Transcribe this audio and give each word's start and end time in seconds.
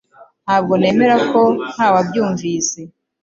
Ntabwo 0.45 0.73
nemera 0.79 1.15
ko 1.31 1.41
ntawabyumvise 1.73 2.79